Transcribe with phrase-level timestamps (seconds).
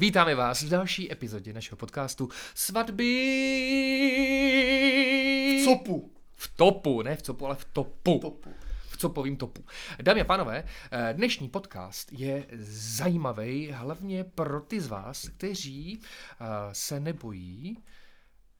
[0.00, 3.04] Vítáme vás v další epizodě našeho podcastu Svatby
[5.60, 6.12] V copu.
[6.34, 8.18] v topu, ne v copu, ale v topu.
[8.18, 8.54] Topu.
[8.88, 9.64] V copovým topu.
[10.02, 16.44] Dámy a pánové, eh, dnešní podcast je zajímavý hlavně pro ty z vás, kteří eh,
[16.72, 17.78] se nebojí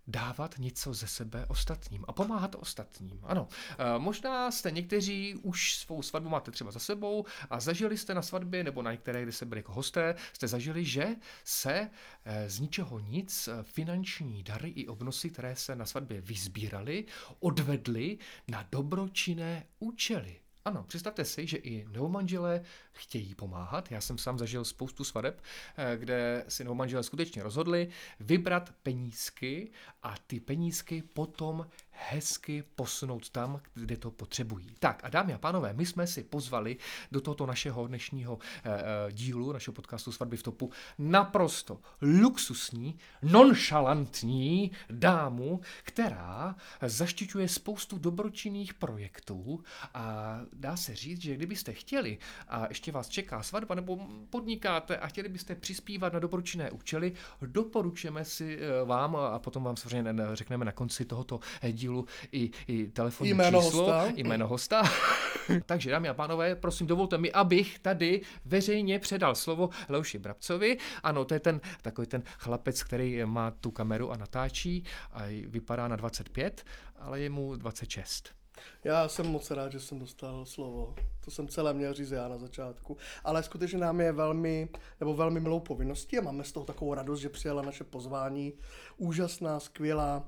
[0.09, 3.21] dávat něco ze sebe ostatním a pomáhat ostatním.
[3.23, 8.15] Ano, eh, možná jste někteří už svou svatbu máte třeba za sebou a zažili jste
[8.15, 11.07] na svatbě nebo na některé, kde jste byli jako hosté, jste zažili, že
[11.45, 11.91] se
[12.25, 17.05] eh, z ničeho nic eh, finanční dary i obnosy, které se na svatbě vyzbíraly,
[17.41, 20.37] odvedly na dobročinné účely.
[20.69, 23.91] Ano, představte si, že i novomanželé chtějí pomáhat.
[23.91, 25.43] Já jsem sám zažil spoustu svadeb,
[25.77, 27.89] eh, kde si novomanželé skutečně rozhodli
[28.21, 29.71] vybrat penízky
[30.03, 31.67] a ty penízky potom
[31.99, 34.75] hezky posunout tam, kde to potřebují.
[34.79, 36.77] Tak a dámy a pánové, my jsme si pozvali
[37.13, 44.71] do tohoto našeho dnešního eh, eh, dílu, našeho podcastu Svatby v topu, naprosto luxusní, nonšalantní
[44.91, 52.93] dámu, která zaštiťuje spoustu dobročinných projektů a dá se říct, že kdybyste chtěli a ještě
[52.93, 53.99] vás čeká svatba nebo
[54.31, 59.77] podnikáte a chtěli byste přispívat na dobročinné účely, doporučujeme si eh, vám a potom vám
[59.77, 64.13] samozřejmě ne- řekneme na konci tohoto eh, dílu i, i telefonní Jméno číslo, hosta.
[64.17, 64.83] jméno hosta.
[65.67, 70.79] Takže dámy a pánové, prosím dovolte mi, abych tady veřejně předal slovo Leoši Brabcovi.
[71.03, 75.89] Ano, to je ten takový ten chlapec, který má tu kameru a natáčí a vypadá
[75.89, 76.65] na 25,
[76.99, 78.39] ale je mu 26.
[78.85, 80.95] Já jsem moc rád, že jsem dostal slovo.
[81.25, 82.97] To jsem celé měl říct já na začátku.
[83.25, 84.69] Ale skutečně nám je velmi,
[85.01, 88.53] nebo velmi milou povinností a máme z toho takovou radost, že přijala naše pozvání.
[88.97, 90.27] Úžasná, skvělá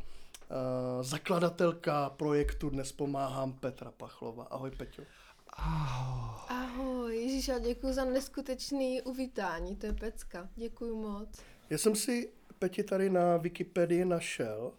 [1.01, 4.45] zakladatelka projektu Dnes pomáhám Petra Pachlova.
[4.45, 5.03] Ahoj Peťo.
[6.49, 10.49] Ahoj, Ježíš, a děkuji za neskutečný uvítání, to je pecka.
[10.57, 11.29] Děkuji moc.
[11.71, 14.73] Já jsem si, Peti, tady na Wikipedii našel,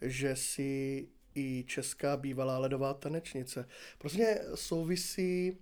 [0.00, 3.68] že jsi i česká bývalá ledová tanečnice.
[3.98, 5.58] Prostě souvisí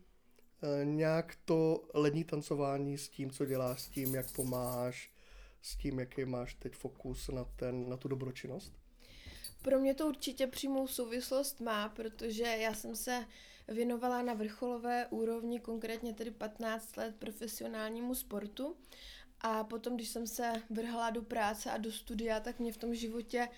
[0.62, 5.12] eh, nějak to lední tancování s tím, co děláš, s tím, jak pomáháš,
[5.62, 8.80] s tím, jaký máš teď fokus na, ten, na tu dobročinnost?
[9.62, 13.26] Pro mě to určitě přímou souvislost má, protože já jsem se
[13.68, 18.76] věnovala na vrcholové úrovni, konkrétně tedy 15 let profesionálnímu sportu.
[19.40, 22.94] A potom, když jsem se vrhla do práce a do studia, tak mě v tom
[22.94, 23.48] životě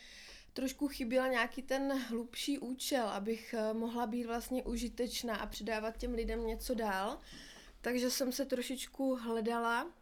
[0.53, 6.15] trošku chyběl nějaký ten hlubší účel, abych eh, mohla být vlastně užitečná a předávat těm
[6.15, 7.19] lidem něco dál.
[7.81, 10.02] Takže jsem se trošičku hledala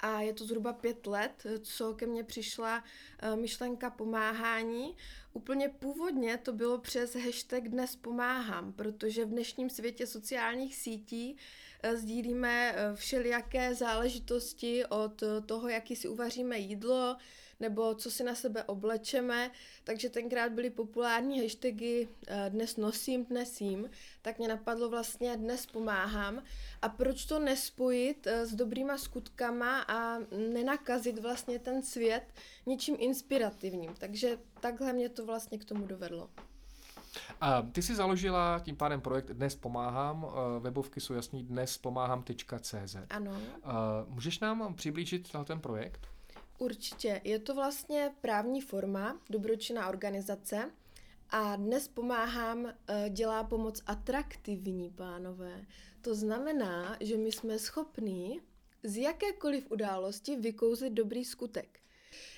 [0.00, 2.84] a je to zhruba pět let, co ke mně přišla
[3.18, 4.96] eh, myšlenka pomáhání.
[5.32, 11.36] Úplně původně to bylo přes hashtag Dnes pomáhám, protože v dnešním světě sociálních sítí
[11.82, 17.16] eh, sdílíme eh, všelijaké záležitosti od toho, jaký si uvaříme jídlo,
[17.60, 19.50] nebo co si na sebe oblečeme,
[19.84, 23.90] takže tenkrát byly populární hashtagy eh, dnes nosím, dnes jím,
[24.22, 26.42] tak mě napadlo vlastně dnes pomáhám
[26.82, 30.18] a proč to nespojit eh, s dobrýma skutkama a
[30.52, 32.24] nenakazit vlastně ten svět
[32.66, 36.30] něčím inspirativním, takže takhle mě to vlastně k tomu dovedlo.
[37.40, 42.96] A ty si založila tím pádem projekt Dnes pomáhám, eh, webovky jsou jasný dnespomáhám.cz.
[43.10, 43.36] Ano.
[44.08, 46.15] Můžeš nám přiblížit ten projekt?
[46.58, 47.20] Určitě.
[47.24, 50.70] Je to vlastně právní forma, dobročinná organizace
[51.30, 55.66] a dnes pomáhám eh, dělá pomoc atraktivní, pánové.
[56.00, 58.40] To znamená, že my jsme schopní
[58.82, 61.80] z jakékoliv události vykouzlit dobrý skutek.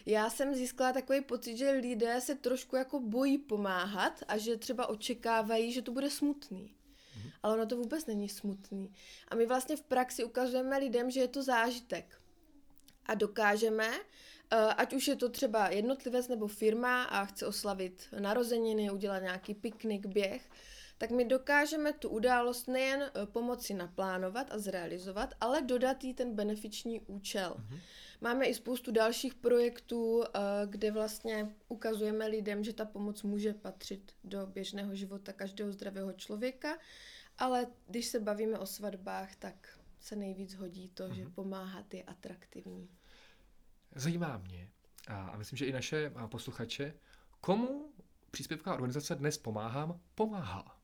[0.07, 4.87] Já jsem získala takový pocit, že lidé se trošku jako bojí pomáhat a že třeba
[4.87, 6.75] očekávají, že to bude smutný.
[7.43, 8.93] Ale ono to vůbec není smutný.
[9.29, 12.19] A my vlastně v praxi ukazujeme lidem, že je to zážitek
[13.09, 13.89] a dokážeme,
[14.51, 19.55] eh, ať už je to třeba jednotlivec nebo firma a chce oslavit narozeniny, udělat nějaký
[19.55, 20.51] piknik, běh,
[20.99, 26.35] tak my dokážeme tu událost nejen eh, pomoci naplánovat a zrealizovat, ale dodat jí ten
[26.35, 27.57] benefiční účel.
[27.59, 27.81] Mm-hmm.
[28.21, 34.13] Máme i spoustu dalších projektů, eh, kde vlastně ukazujeme lidem, že ta pomoc může patřit
[34.25, 36.79] do běžného života každého zdravého člověka,
[37.39, 41.15] ale když se bavíme o svatbách, tak se nejvíc hodí to, mm-hmm.
[41.15, 42.89] že pomáhat je atraktivní.
[43.95, 44.71] Zajímá mě,
[45.09, 46.95] a myslím, že i naše posluchače,
[47.41, 47.93] komu
[48.31, 50.79] příspěvková organizace Dnes pomáhám pomáhá.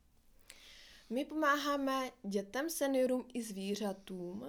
[1.09, 4.45] My pomáháme dětem, seniorům i zvířatům,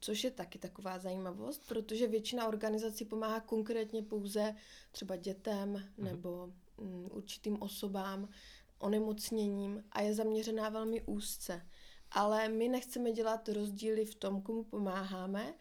[0.00, 4.54] což je taky taková zajímavost, protože většina organizací pomáhá konkrétně pouze
[4.92, 8.28] třeba dětem nebo mm, určitým osobám,
[8.78, 11.66] onemocněním a je zaměřená velmi úzce.
[12.10, 15.54] Ale my nechceme dělat rozdíly v tom, komu pomáháme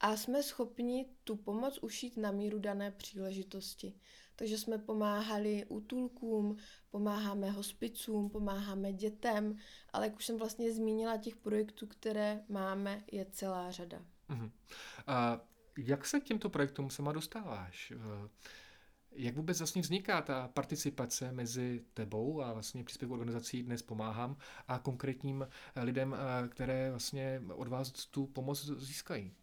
[0.00, 3.94] a jsme schopni tu pomoc ušít na míru dané příležitosti.
[4.36, 6.56] Takže jsme pomáhali útulkům,
[6.90, 9.56] pomáháme hospicům, pomáháme dětem,
[9.92, 14.04] ale jak už jsem vlastně zmínila, těch projektů, které máme, je celá řada.
[14.30, 14.50] Uh-huh.
[15.06, 15.40] A
[15.78, 17.92] jak se k těmto projektům sama dostáváš?
[19.16, 24.36] Jak vůbec vlastně vzniká ta participace mezi tebou a vlastně příspěvkou organizací Dnes pomáhám
[24.68, 29.34] a konkrétním lidem, eh, které vlastně od vás tu pomoc získají?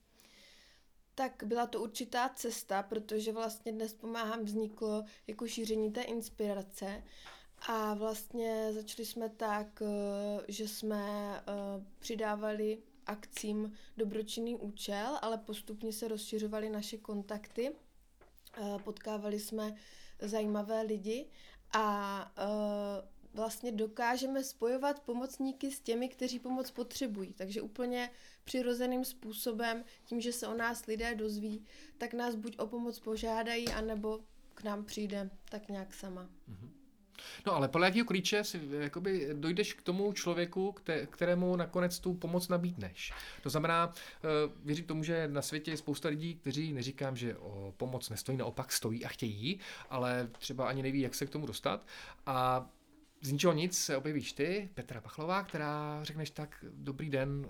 [1.22, 7.04] Tak byla to určitá cesta, protože vlastně Dnes pomáhám vzniklo jako šíření té inspirace
[7.68, 11.04] a vlastně začali jsme tak, eh, že jsme
[12.00, 17.72] přidávali akcím dobročinný účel, ale postupně se rozšiřovaly naše kontakty.
[18.58, 19.76] Eh, potkávali jsme
[20.20, 21.30] zajímavé lidi
[21.74, 27.34] a eh, vlastně dokážeme spojovat pomocníky s těmi, kteří pomoc potřebují.
[27.34, 28.10] Takže úplně
[28.44, 31.66] přirozeným způsobem, tím, že se o nás lidé dozví,
[31.98, 34.20] tak nás buď o pomoc požádají, anebo
[34.54, 36.30] k nám přijde tak nějak sama.
[36.50, 36.70] Mm-hmm.
[37.46, 40.76] No ale podle jakého klíče si jakoby dojdeš k tomu člověku,
[41.10, 43.14] kterému nakonec tu pomoc nabídneš.
[43.44, 44.28] To znamená, eh,
[44.64, 48.72] věřím tomu, že na světě je spousta lidí, kteří neříkám, že o pomoc nestojí, naopak
[48.72, 51.86] stojí a chtějí, ale třeba ani neví, jak se k tomu dostat.
[52.26, 52.70] A
[53.22, 57.48] z ničeho nic se objevíš ty, Petra Pachlová, která řekneš tak, dobrý den,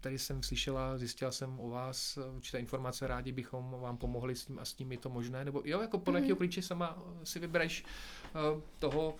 [0.00, 4.58] tady jsem slyšela, zjistila jsem o vás určité informace, rádi bychom vám pomohli s tím
[4.58, 6.22] a s tím je to možné, nebo jo, jako podle mm-hmm.
[6.22, 7.84] jakého klíče sama si vybereš
[8.54, 9.16] uh, toho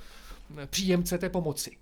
[0.66, 1.78] příjemce té pomoci.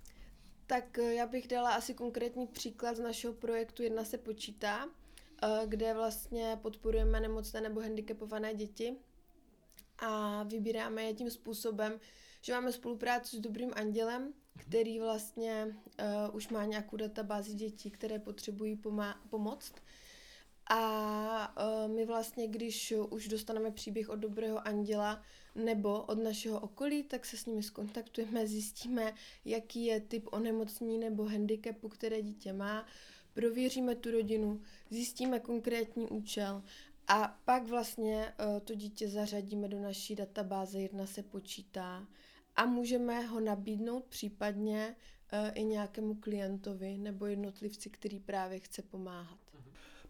[0.66, 4.88] Tak eh, já bych dala asi konkrétní příklad z našeho projektu Jedna se počítá,
[5.42, 8.96] eh, kde vlastně podporujeme nemocné nebo handicapované děti
[9.98, 12.00] a vybíráme je tím způsobem,
[12.44, 18.18] že máme spolupráci s Dobrým andělem, který vlastně uh, už má nějakou databázi dětí, které
[18.18, 19.72] potřebují pomá- pomoct.
[20.66, 25.22] A uh, my vlastně, když už dostaneme příběh od Dobrého anděla
[25.54, 29.14] nebo od našeho okolí, tak se s nimi skontaktujeme, zjistíme,
[29.44, 32.86] jaký je typ onemocnění nebo handicapu, které dítě má,
[33.34, 36.62] prověříme tu rodinu, zjistíme konkrétní účel
[37.08, 42.06] a pak vlastně uh, to dítě zařadíme do naší databáze, jedna se počítá
[42.56, 44.96] a můžeme ho nabídnout případně
[45.32, 49.38] uh, i nějakému klientovi nebo jednotlivci, který právě chce pomáhat.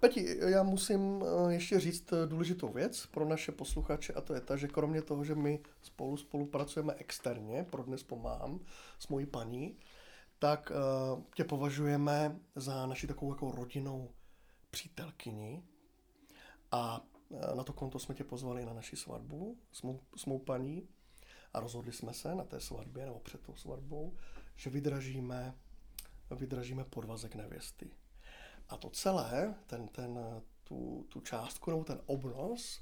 [0.01, 4.41] Peti, já musím eh, ještě říct eh, důležitou věc pro naše posluchače a to je
[4.41, 8.61] ta, že kromě toho, že my spolu spolupracujeme externě, pro dnes pomáhám
[8.99, 9.77] s mojí paní,
[10.39, 10.73] tak
[11.35, 14.11] tě považujeme za naši takovou jako rodinou
[14.71, 15.63] přítelkyni.
[16.71, 17.05] A
[17.57, 20.89] na to konto jsme tě pozvali na naši svatbu s mou, s mou paní
[21.55, 24.17] a rozhodli jsme se na té svatbě nebo před tou svatbou,
[24.57, 25.55] že vydražíme,
[26.31, 27.91] vydražíme podvazek nevěsty.
[28.69, 30.19] A to celé, ten, ten,
[30.65, 32.81] tu, tu částku nebo ten obnos,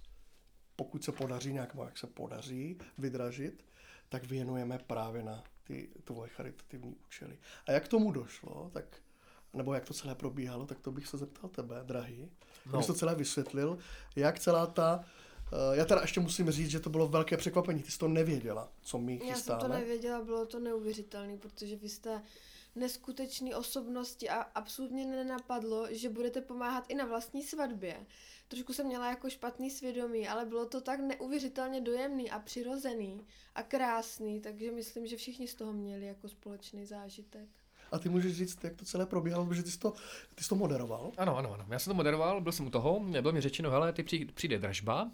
[0.76, 3.64] pokud se podaří nějak, jak se podaří vydražit,
[4.08, 7.38] tak věnujeme právě na ty tvoje charitativní účely.
[7.66, 8.84] A jak tomu došlo, tak
[9.54, 12.30] nebo jak to celé probíhalo, tak to bych se zeptal tebe, drahý.
[12.66, 12.74] No.
[12.74, 13.78] Abys to celé vysvětlil,
[14.16, 15.04] jak celá ta
[15.72, 17.82] já teda ještě musím říct, že to bylo velké překvapení.
[17.82, 19.30] Ty jsi to nevěděla, co my chystáme.
[19.30, 22.22] Já jsem to nevěděla, bylo to neuvěřitelné, protože vy jste
[22.74, 28.06] neskutečný osobnosti a absolutně nenapadlo, že budete pomáhat i na vlastní svatbě.
[28.48, 33.62] Trošku jsem měla jako špatný svědomí, ale bylo to tak neuvěřitelně dojemný a přirozený a
[33.62, 37.48] krásný, takže myslím, že všichni z toho měli jako společný zážitek.
[37.92, 39.92] A ty můžeš říct, jak to celé probíhalo, protože ty jsi to,
[40.34, 41.12] ty jsi to moderoval.
[41.18, 41.66] Ano, ano, ano.
[41.68, 44.02] Já jsem to moderoval, byl jsem u toho, bylo mi řečeno, hele, ty
[44.34, 45.10] přijde dražba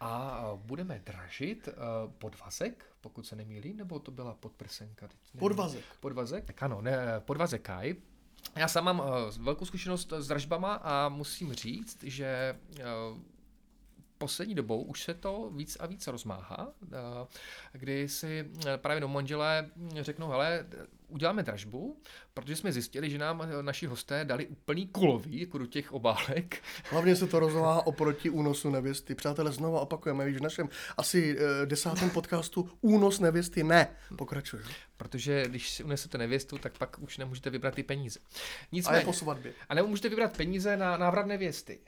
[0.00, 5.08] a budeme dražit uh, podvazek, pokud se nemýlím, nebo to byla podprsenka?
[5.38, 5.84] Podvazek.
[6.00, 7.94] Podvazek, tak ano, ne, podvazek Kaj.
[8.56, 9.06] Já sám mám uh,
[9.44, 13.18] velkou zkušenost s dražbama a musím říct, že uh,
[14.18, 16.96] poslední dobou už se to víc a víc rozmáhá, eh,
[17.72, 20.66] kdy si eh, právě do manželé řeknou, hele,
[21.08, 21.96] uděláme dražbu,
[22.34, 26.62] protože jsme zjistili, že nám naši hosté dali úplný kulový, jako do těch obálek.
[26.90, 29.14] Hlavně se to rozmáhá oproti únosu nevěsty.
[29.14, 33.88] Přátelé, znova opakujeme, víš, v našem asi eh, desátém podcastu únos nevěsty ne.
[34.16, 34.60] Pokračuj.
[34.96, 38.20] Protože když si unesete nevěstu, tak pak už nemůžete vybrat ty peníze.
[38.72, 39.52] Nicméně, a je po svatbě.
[39.68, 41.80] A nemůžete vybrat peníze na návrat nevěsty.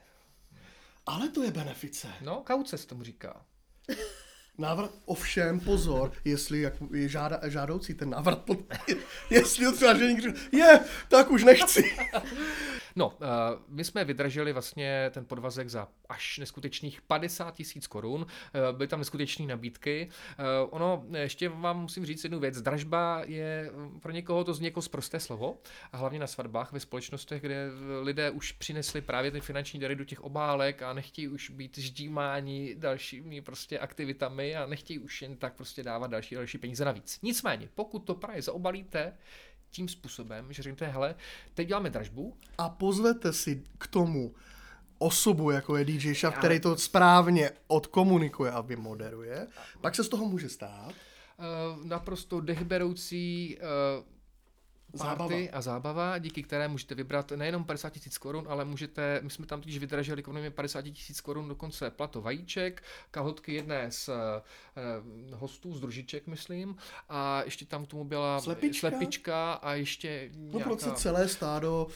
[1.07, 2.09] Ale to je benefice.
[2.21, 3.45] No, kauce se tomu říká.
[4.59, 8.59] Návrat, ovšem, pozor, jestli jak je žáda, žádoucí ten návrat, pod,
[9.31, 11.97] jestli to třeba, že někdo, je, tak už nechci.
[12.97, 13.15] No, uh,
[13.69, 18.21] my jsme vydražili vlastně ten podvazek za až neskutečných 50 tisíc korun.
[18.21, 20.09] Uh, byly tam neskutečné nabídky.
[20.39, 22.63] Uh, ono, ještě vám musím říct jednu věc.
[22.63, 25.59] Dražba je pro někoho to zní jako zprosté slovo,
[25.93, 27.69] a hlavně na svatbách ve společnostech, kde
[28.03, 32.75] lidé už přinesli právě ty finanční dary do těch obálek a nechtějí už být ždímáni
[32.79, 37.19] dalšími prostě aktivitami a nechtějí už jen tak prostě dávat další další peníze navíc.
[37.23, 39.13] Nicméně, pokud to právě zaobalíte
[39.71, 41.15] tím způsobem, že řeknete, hele,
[41.55, 42.37] teď děláme dražbu.
[42.59, 44.35] A pozvete si k tomu
[44.99, 46.39] osobu, jako je DJ Shav, Ale...
[46.39, 49.47] který to správně odkomunikuje a vymoderuje,
[49.81, 50.93] pak se z toho může stát.
[51.39, 54.16] Uh, naprosto dechberoucí uh,
[54.97, 55.37] zábava.
[55.53, 59.61] a zábava, díky které můžete vybrat nejenom 50 tisíc korun, ale můžete, my jsme tam
[59.61, 64.15] totiž vydražili kromě 50 tisíc korun dokonce plato vajíček, kalhotky jedné z uh,
[65.35, 66.77] hostů, z družiček, myslím,
[67.09, 70.87] a ještě tam k tomu byla slepička, slepička a ještě no, nějaká...
[70.87, 71.87] No celé stádo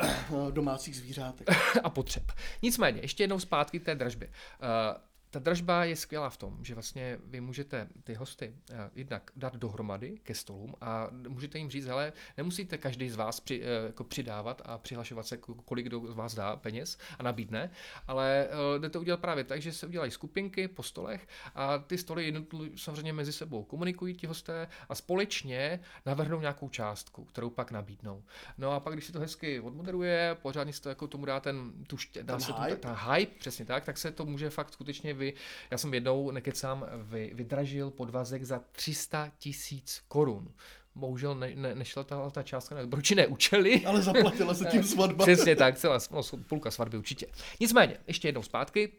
[0.00, 1.48] eh, domácích zvířátek.
[1.84, 2.32] a potřeb.
[2.62, 4.28] Nicméně, ještě jednou zpátky k té dražbě.
[4.28, 9.30] Uh, ta dražba je skvělá v tom, že vlastně vy můžete ty hosty uh, jednak
[9.36, 13.66] dát dohromady ke stolům a můžete jim říct, hele, nemusíte každý z vás při, uh,
[13.86, 17.70] jako přidávat a přihlašovat se, kolik kdo z vás dá peněz a nabídne,
[18.06, 21.98] ale uh, jde to udělat právě tak, že se udělají skupinky po stolech a ty
[21.98, 27.70] stoly jednotlivé samozřejmě mezi sebou komunikují ti hosté a společně navrhnou nějakou částku, kterou pak
[27.70, 28.22] nabídnou.
[28.58, 31.72] No a pak, když si to hezky odmoderuje, pořádně si to jako tomu dá ten,
[31.86, 32.76] tu, dá ten se hype.
[32.76, 35.34] Tu, ta hype, přesně tak, tak se to může fakt skutečně vy,
[35.70, 40.54] já jsem jednou, nekecám, vy, vydražil podvazek za 300 tisíc korun
[40.96, 43.84] bohužel ne, ne, nešla ta, ta částka na dobročinné účely.
[43.86, 45.24] Ale zaplatila se tím svatba.
[45.24, 47.26] Přesně tak, celá no, půlka svatby určitě.
[47.60, 48.92] Nicméně, ještě jednou zpátky.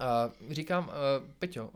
[0.00, 0.94] Uh, říkám, uh,
[1.38, 1.70] Peťo, uh,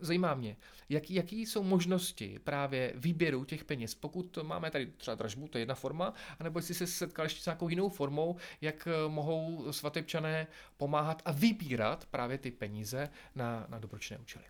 [0.00, 0.56] zajímá mě,
[0.88, 5.62] jaký, jaký jsou možnosti právě výběru těch peněz, pokud máme tady třeba dražbu, to je
[5.62, 10.46] jedna forma, anebo jestli se setkal ještě s nějakou jinou formou, jak eh, mohou svatebčané
[10.76, 14.44] pomáhat a vybírat právě ty peníze na, na dobročné účely.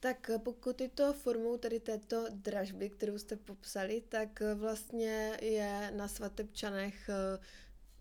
[0.00, 5.38] Tak eh, pokud je to formou tady této dražby, kterou jste popsali, tak eh, vlastně
[5.42, 7.10] je na svatebčanech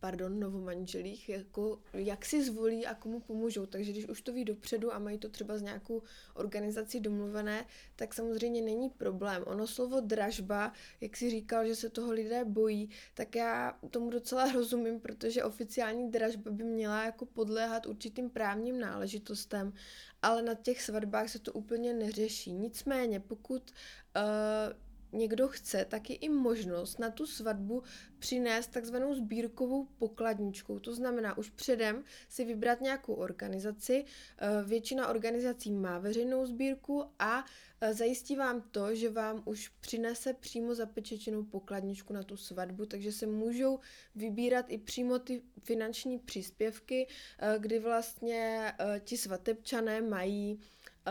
[0.06, 3.66] pardon, novomanželích, jako jak si zvolí a komu pomůžou.
[3.66, 6.02] Takže když už to ví dopředu a mají to třeba s nějakou
[6.34, 9.44] organizací domluvené, tak samozřejmě není problém.
[9.46, 14.52] Ono slovo dražba, jak si říkal, že se toho lidé bojí, tak já tomu docela
[14.52, 19.74] rozumím, protože oficiální dražba by měla jako podléhat určitým právním náležitostem,
[20.22, 22.54] ale na těch svatbách se to úplně neřeší.
[22.54, 23.72] Nicméně, pokud
[24.16, 27.84] uh, někdo chce, tak je i možnost na tu svatbu
[28.20, 30.80] přinést takzvanou sbírkovou pokladničku.
[30.80, 34.06] To znamená už předem si vybrat nějakou organizaci.
[34.38, 37.46] Eh, většina organizací má veřejnou sbírku a
[37.82, 43.12] eh, zajistí vám to, že vám už přinese přímo zapečečenou pokladničku na tu svatbu, takže
[43.12, 43.80] se můžou
[44.16, 47.08] vybírat i přímo ty finanční příspěvky,
[47.40, 50.60] eh, kdy vlastně ti svatebčané mají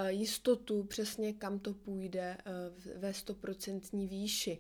[0.09, 4.59] jistotu přesně, kam to půjde eh, ve stoprocentní výši.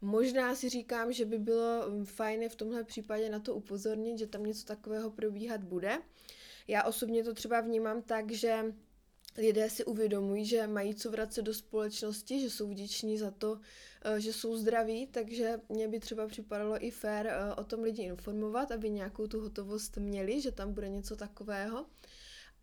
[0.00, 4.26] Možná si říkám, že by bylo hm, fajn v tomhle případě na to upozornit, že
[4.26, 5.98] tam něco takového probíhat bude.
[6.68, 8.74] Já osobně to třeba vnímám tak, že
[9.36, 13.60] lidé si uvědomují, že mají co vracet do společnosti, že jsou vděční za to,
[14.04, 18.70] eh, že jsou zdraví, takže mě by třeba připadalo i fér o tom lidi informovat,
[18.70, 21.86] aby nějakou tu hotovost měli, že tam bude něco takového.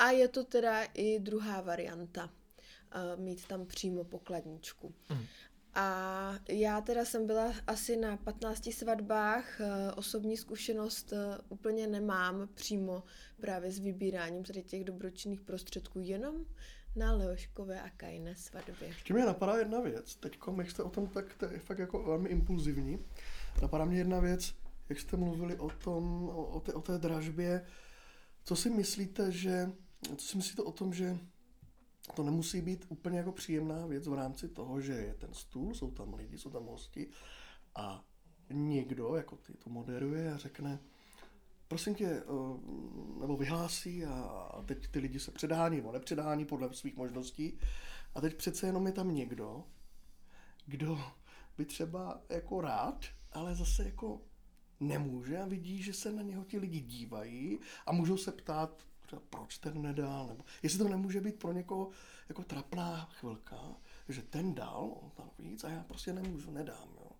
[0.01, 4.93] A je to teda i druhá varianta, uh, mít tam přímo pokladničku.
[5.09, 5.25] Mm.
[5.73, 12.49] A já teda jsem byla asi na 15 svatbách, uh, osobní zkušenost uh, úplně nemám
[12.53, 13.03] přímo
[13.41, 16.45] právě s vybíráním tady těch dobročinných prostředků, jenom
[16.95, 18.87] na Leoškové a Kajné svatbě.
[18.87, 22.03] Ještě mě napadá jedna věc, teď jak jste o tom tak, to je fakt jako
[22.03, 23.05] velmi impulzivní,
[23.61, 24.55] napadá mě jedna věc,
[24.89, 27.65] jak jste mluvili o tom, o, o, té, o té dražbě,
[28.43, 29.71] co si myslíte, že
[30.17, 31.17] co si myslíte o tom, že
[32.15, 35.91] to nemusí být úplně jako příjemná věc v rámci toho, že je ten stůl, jsou
[35.91, 37.09] tam lidi, jsou tam hosti
[37.75, 38.03] a
[38.49, 40.79] někdo, jako ty, to moderuje a řekne,
[41.67, 42.23] prosím tě, eh,
[43.21, 47.59] nebo vyhlásí a teď ty lidi se předhání nebo nepředhání podle svých možností.
[48.15, 49.63] A teď přece jenom je tam někdo,
[50.65, 50.99] kdo
[51.57, 54.21] by třeba jako rád, ale zase jako
[54.79, 58.85] nemůže a vidí, že se na něho ti lidi dívají a můžou se ptát,
[59.19, 61.89] proč ten nedal, nebo jestli to nemůže být pro někoho
[62.29, 63.59] jako trapná chvilka,
[64.09, 66.89] že ten dal, on tam víc a já prostě nemůžu, nedám.
[66.95, 67.11] Jo.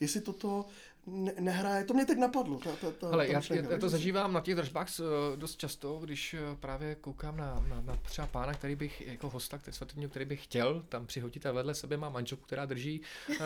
[0.00, 0.66] Jestli toto
[1.06, 1.84] ne, nehraje.
[1.84, 2.58] To mě teď napadlo.
[2.58, 5.98] Ta, ta, ta, Hele, já, myšlenka, já to zažívám na těch držbách eh, dost často,
[5.98, 10.10] když eh, právě koukám na, na, na třeba pána, který bych, jako hosta, který, svatebního,
[10.10, 13.36] který bych chtěl tam přihodit a vedle sebe má manželku, která drží uh,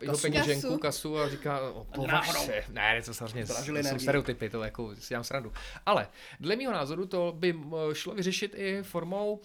[0.00, 0.22] jeho Kasu.
[0.22, 1.18] peněženku, Kasu.
[1.18, 2.40] a říká, o, považ náhodou.
[2.46, 2.64] se.
[2.68, 4.00] Ne, to samozřejmě Zdražily jsou energie.
[4.00, 5.52] stereotypy, to jako si dělám srandu.
[5.86, 6.08] Ale
[6.40, 7.54] dle mého názoru to by
[7.92, 9.40] šlo vyřešit i formou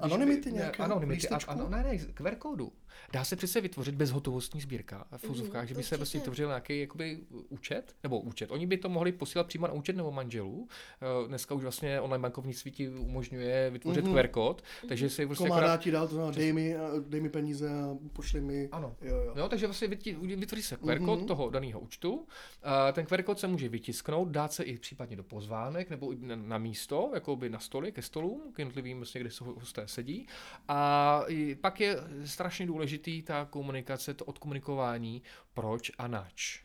[0.00, 0.82] Anonymity nějaké?
[0.82, 2.72] Anonymity, a, ano, ne, ne, QR kódu.
[3.12, 7.15] Dá se přece vytvořit bezhotovostní sbírka v fuzovkách, že by se prostě vytvořil nějaký jakoby
[7.48, 8.50] účet, nebo účet.
[8.50, 10.68] Oni by to mohli posílat přímo na účet nebo manželů.
[11.24, 14.14] Eh, Dneska už vlastně online bankovnictví ti umožňuje vytvořit Mhm.
[14.14, 15.80] QR kód, takže si prostě Komádá akorát...
[15.80, 16.76] ti dál, to znamená, dej mi,
[17.08, 18.68] dej mi peníze a pošli mi.
[18.72, 18.96] Ano.
[19.02, 19.32] Jo, jo.
[19.36, 19.88] No, takže vlastně
[20.36, 21.26] vytvoří se QR kód Mhm.
[21.26, 22.26] toho daného účtu.
[22.62, 26.16] A ten QR kód se může vytisknout, dát se i případně do pozvánek nebo i
[26.20, 29.88] na, na místo, jako by na stoly, ke stolům, k jednotlivým, vlastně, kde se hosté
[29.88, 30.26] sedí.
[30.68, 31.22] A
[31.60, 35.22] pak je strašně důležitý ta komunikace, to odkomunikování,
[35.54, 36.62] proč a nač.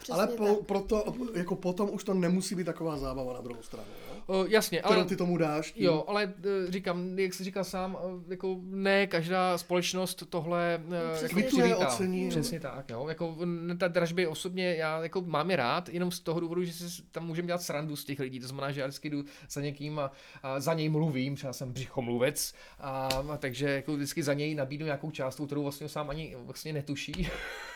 [0.00, 0.36] Přesně Ale tak.
[0.36, 3.86] po, proto, jako potom už to nemusí být taková zábava na druhou stranu.
[4.08, 4.14] Jo?
[4.26, 5.04] O, jasně, Kterou ale...
[5.04, 5.72] ty tomu dáš.
[5.72, 6.32] tím- Jo, ale
[6.68, 11.56] eh, říkám, jak jsi říkal sám, eh, jako ne každá společnost tohle eh, Přesně jako
[11.56, 11.88] přivítá.
[11.88, 12.28] ocení.
[12.28, 13.08] Přesně tak, jo.
[13.08, 13.36] Jako
[13.78, 17.26] ta dražby osobně, já jako mám je rád, jenom z toho důvodu, že si tam
[17.26, 18.40] můžeme dělat srandu z těch lidí.
[18.40, 20.12] To znamená, že já vždycky jdu za někým a,
[20.42, 24.84] a za něj mluvím, třeba jsem břichomluvec, a, a takže jako vždycky za něj nabídnu
[24.86, 27.28] nějakou částku, kterou vlastně sám ani vlastně netuší.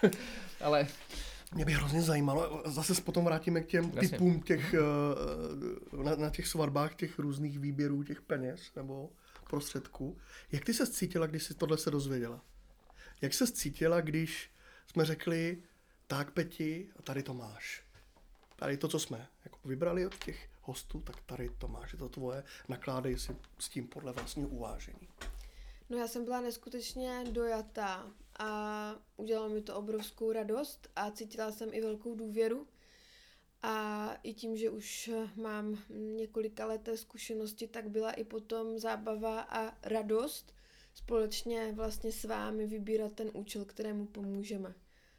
[0.61, 0.87] ale
[1.54, 4.09] Mě by hrozně zajímalo, zase se potom vrátíme k těm Jasně.
[4.09, 9.11] typům těch, eh, na, na těch svatbách těch různých výběrů těch peněz nebo
[9.50, 10.18] prostředků.
[10.52, 12.44] Jak ty se cítila, když jsi tohle se dozvěděla?
[13.21, 14.50] Jak se cítila, když
[14.87, 15.62] jsme řekli,
[16.06, 17.82] tak Peti, a tady to máš.
[18.56, 22.09] Tady to, co jsme jako vybrali od těch hostů, tak tady to máš, je to
[22.09, 25.09] tvoje, nakládej si s tím podle vlastního uvážení.
[25.90, 28.06] No já jsem byla neskutečně dojatá
[28.39, 32.67] a udělalo mi to obrovskou radost a cítila jsem i velkou důvěru.
[33.62, 35.79] A i tím, že už mám
[36.17, 40.55] několika leté zkušenosti, tak byla i potom zábava a radost
[40.95, 44.75] společně vlastně s vámi vybírat ten účel, kterému pomůžeme.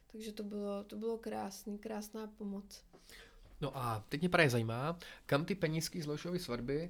[0.07, 2.83] Takže to bylo, to bylo krásný, krásná pomoc.
[3.63, 6.89] No a teď mě právě zajímá, kam ty penízky z Lošovy svatby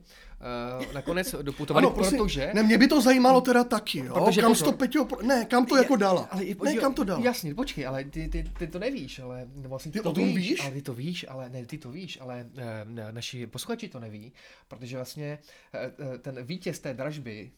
[0.79, 2.51] uh, nakonec doputovaly, prosím, protože...
[2.53, 4.13] Ne, mě by to zajímalo teda taky, jo?
[4.13, 4.67] Protože kam pozor.
[4.71, 6.27] to Peťo, pro- ne, kam to jako dala?
[6.31, 7.23] Ale, ne, kam to dala?
[7.23, 10.13] Jasně, počkej, ale ty, ty, ty to nevíš, ale no vlastně ty, Ty to o
[10.13, 10.59] tom víš, víš?
[10.61, 13.99] ale ty to víš, ale ne, ty to víš, ale eh, ne, naši posluchači to
[13.99, 14.33] neví,
[14.67, 15.39] protože vlastně
[15.73, 17.51] eh, ten vítěz té dražby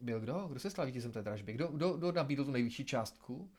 [0.00, 0.46] byl kdo?
[0.48, 1.52] Kdo se stal vítězem té dražby?
[1.52, 3.50] Kdo, kdo, kdo nabídl tu nejvyšší částku?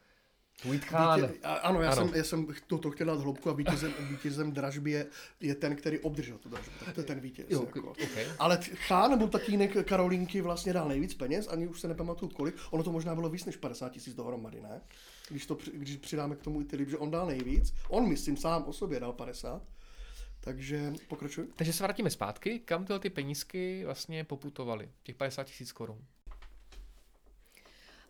[0.65, 1.21] Vítchán.
[1.21, 2.05] Vítě, a- ano, já Ano.
[2.07, 5.05] jsem, já jsem toto chtěl dát hloubku a vítězem, vítězem dražby je,
[5.39, 6.71] je ten, který obdržel tu dražbu.
[6.85, 7.45] Tak to je ten vítěz.
[7.49, 7.89] Jo, jako.
[7.91, 8.25] okay.
[8.39, 12.55] Ale Chán nebo tatínek Karolínky vlastně dal nejvíc peněz, ani už se nepamatuju kolik.
[12.71, 14.81] Ono to možná bylo víc než 50 tisíc dohromady, ne?
[15.29, 17.73] Když, to, když přidáme k tomu i ty lidi, že on dal nejvíc.
[17.89, 19.61] On, myslím, sám o sobě dal 50.
[20.41, 21.47] Takže pokračuj.
[21.55, 25.97] Takže se vrátíme zpátky, kam tyhle ty penízky vlastně poputovaly, těch 50 tisíc korun.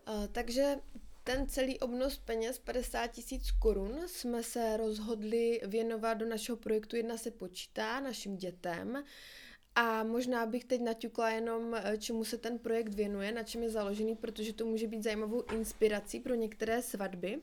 [0.08, 0.74] Uh, takže
[1.24, 7.16] ten celý obnos peněz 50 tisíc korun jsme se rozhodli věnovat do našeho projektu Jedna
[7.16, 9.04] se počítá našim dětem.
[9.74, 13.70] A možná bych teď naťukla jenom, eh, čemu se ten projekt věnuje, na čem je
[13.70, 17.40] založený, protože to může být zajímavou inspirací pro některé svatby.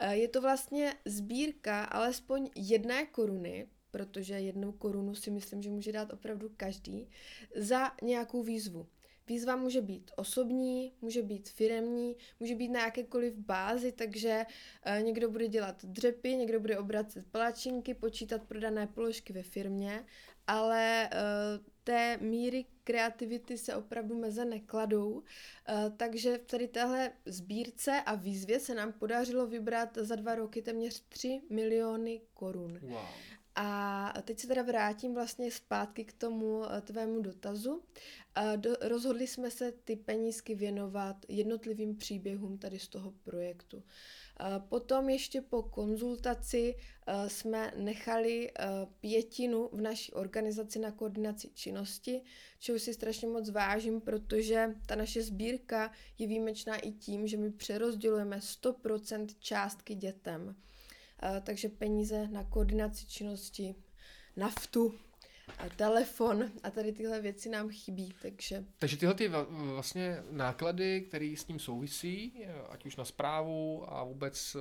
[0.00, 5.92] Eh, Je to vlastně sbírka alespoň jedné koruny, protože jednou korunu si myslím, že může
[5.92, 7.08] dát opravdu každý,
[7.56, 8.86] za nějakou výzvu.
[9.30, 14.46] Výzva může být osobní, může být firemní, může být na jakékoliv bázi, takže
[14.82, 20.04] eh, někdo bude dělat dřepy, někdo bude obracet palačinky, počítat prodané položky ve firmě,
[20.46, 21.10] ale eh,
[21.84, 25.22] té míry kreativity se opravdu meze nekladou,
[25.68, 30.62] eh, takže v tady téhle sbírce a výzvě se nám podařilo vybrat za dva roky
[30.62, 32.78] téměř 3 miliony korun.
[32.82, 33.00] Wow.
[33.54, 37.82] A teď se teda vrátím vlastně zpátky k tomu eh, tvému dotazu.
[38.56, 43.82] Do, rozhodli jsme se ty penízky věnovat jednotlivým příběhům tady z toho projektu.
[44.68, 46.74] Potom ještě po konzultaci
[47.06, 48.66] eh, jsme nechali eh,
[49.00, 52.22] pětinu v naší organizaci na koordinaci činnosti,
[52.58, 57.50] čehož si strašně moc vážím, protože ta naše sbírka je výjimečná i tím, že my
[57.50, 60.56] přerozdělujeme 100% částky dětem.
[61.42, 63.74] Takže peníze na koordinaci činnosti,
[64.36, 64.94] naftu,
[65.58, 66.50] a telefon.
[66.62, 71.58] A tady tyhle věci nám chybí, takže Takže tyhle ty vlastně náklady, které s tím
[71.58, 74.60] souvisí, ať už na zprávu a vůbec eh,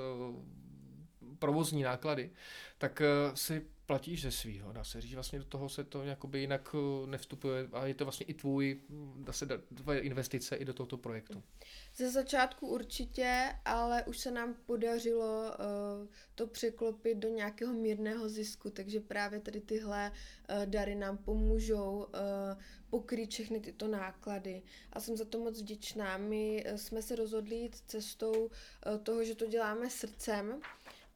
[1.39, 2.31] provozní náklady,
[2.77, 6.39] tak eh, si platíš ze svýho, dá se říct, vlastně do toho se to jakoby
[6.39, 10.65] jinak eh, nevstupuje a je to vlastně i tvůj, hm, dá se tvoje investice i
[10.65, 11.43] do tohoto projektu.
[11.95, 18.69] Ze začátku určitě, ale už se nám podařilo uh, to překlopit do nějakého mírného zisku,
[18.69, 24.61] takže právě tady tyhle uh, dary nám pomůžou uh, pokryt všechny tyto náklady.
[24.93, 26.17] A jsem za to moc vděčná.
[26.17, 28.49] My jsme se rozhodli jít cestou
[29.03, 30.61] toho, že to děláme srdcem,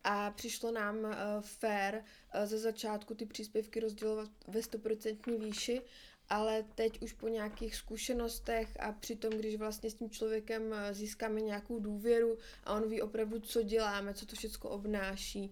[0.04, 1.12] a přišlo nám uh,
[1.42, 5.82] fair uh, ze začátku ty příspěvky rozdělovat ve 100% výši,
[6.30, 11.42] ale teď už po nějakých zkušenostech a přitom, když vlastně s tím člověkem eh, získáme
[11.42, 15.52] nějakou důvěru a on ví opravdu, co děláme, co to všechno obnáší,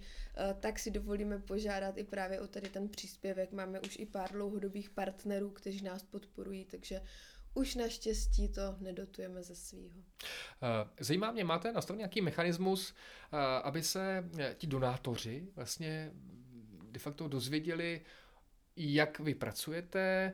[0.59, 3.51] tak si dovolíme požádat i právě o tady ten příspěvek.
[3.51, 7.01] Máme už i pár dlouhodobých partnerů, kteří nás podporují, takže
[7.53, 9.99] už naštěstí to nedotujeme ze svýho.
[10.63, 12.93] Eh, zajímá mě, máte nastavený nějaký mechanismus,
[13.33, 16.11] eh, aby se eh, ti donátoři vlastně
[16.91, 18.01] de facto dozvěděli,
[18.75, 20.33] jak vy pracujete,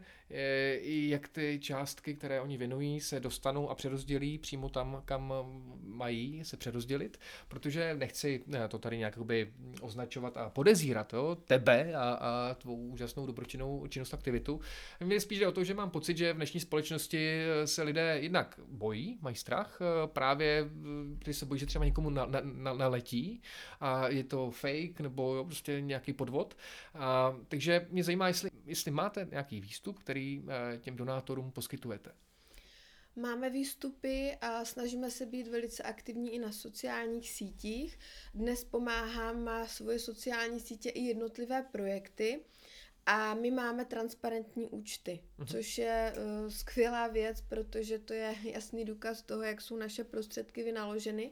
[0.84, 5.34] jak ty částky, které oni věnují, se dostanou a přerozdělí přímo tam, kam
[5.84, 9.20] mají se přerozdělit, protože nechci to tady nějak
[9.82, 14.60] označovat a podezírat jo, tebe a, a tvou úžasnou dobročinnou činnost aktivitu.
[15.04, 18.60] Mně spíš jde o to, že mám pocit, že v dnešní společnosti se lidé jednak
[18.68, 20.70] bojí, mají strach, právě
[21.24, 23.42] ty se bojí, že třeba někomu na, na, na, naletí
[23.80, 26.58] a je to fake nebo jo, prostě nějaký podvod.
[26.94, 32.12] A, takže mě zajímá, jestli, jestli máte nějaký výstup, který eh, těm donátorům poskytujete.
[33.16, 38.00] Máme výstupy a snažíme se být velice aktivní i na sociálních sítích.
[38.34, 42.40] Dnes pomáhám má svoje sociální sítě i jednotlivé projekty.
[43.06, 45.52] A my máme transparentní účty, uh-huh.
[45.52, 50.64] což je uh, skvělá věc, protože to je jasný důkaz toho, jak jsou naše prostředky
[50.64, 51.32] vynaloženy.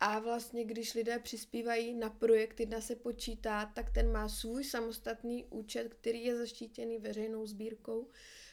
[0.00, 5.44] A vlastně, když lidé přispívají na projekt, jedna se počítá, tak ten má svůj samostatný
[5.44, 8.08] účet, který je zaštítěný veřejnou sbírkou.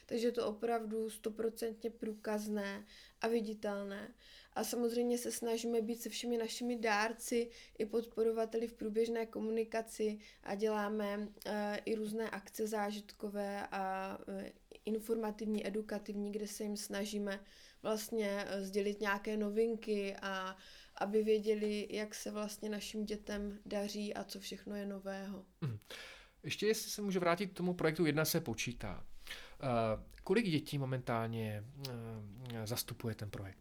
[0.06, 2.86] Takže to opravdu stoprocentně průkazné
[3.20, 4.14] a viditelné.
[4.52, 10.54] A samozřejmě se snažíme být se všemi našimi dárci i podporovateli v průběžné komunikaci a
[10.54, 11.52] děláme uh,
[11.84, 14.42] i různé akce zážitkové a uh,
[14.84, 17.44] informativní, edukativní, kde se jim snažíme
[17.82, 20.56] vlastně uh, sdělit nějaké novinky a
[20.98, 25.44] aby věděli, jak se vlastně našim dětem daří a co všechno je nového.
[25.62, 25.78] Hmm.
[26.42, 29.06] Ještě jestli se můžu vrátit k tomu projektu Jedna se počítá.
[29.62, 31.94] Uh, kolik dětí momentálně uh,
[32.64, 33.58] zastupuje ten projekt?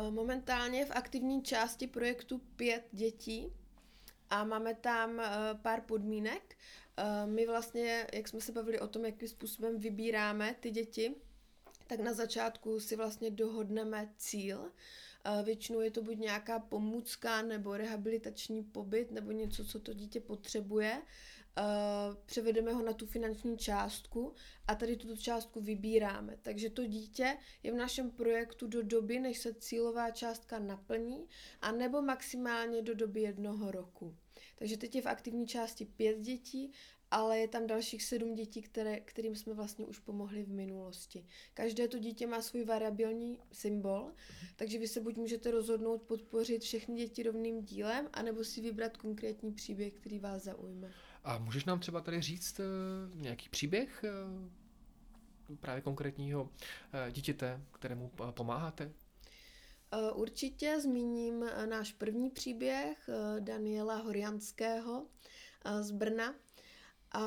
[0.00, 3.52] Uh, momentálně v aktivní části projektu pět dětí
[4.30, 5.22] a máme tam
[5.62, 6.56] pár podmínek.
[7.26, 11.14] My vlastně, jak jsme se bavili o tom, jakým způsobem vybíráme ty děti,
[11.86, 14.72] tak na začátku si vlastně dohodneme cíl,
[15.44, 21.02] Většinou je to buď nějaká pomůcka nebo rehabilitační pobyt nebo něco, co to dítě potřebuje.
[22.26, 24.34] Převedeme ho na tu finanční částku
[24.66, 26.36] a tady tuto částku vybíráme.
[26.42, 31.28] Takže to dítě je v našem projektu do doby, než se cílová částka naplní,
[31.60, 34.16] a nebo maximálně do doby jednoho roku.
[34.56, 36.72] Takže teď je v aktivní části pět dětí
[37.14, 41.26] ale je tam dalších sedm dětí, které, kterým jsme vlastně už pomohli v minulosti.
[41.54, 44.12] Každé to dítě má svůj variabilní symbol,
[44.56, 49.52] takže vy se buď můžete rozhodnout podpořit všechny děti rovným dílem, anebo si vybrat konkrétní
[49.52, 50.90] příběh, který vás zaujme.
[51.24, 54.04] A můžeš nám třeba tady říct uh, nějaký příběh
[55.50, 56.50] uh, právě konkrétního uh,
[57.12, 58.92] dítěte, kterému pomáháte?
[60.14, 65.06] Určitě zmíním náš první příběh Daniela Horianského
[65.80, 66.34] z Brna,
[67.14, 67.20] a